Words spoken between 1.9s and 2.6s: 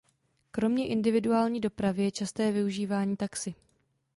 je časté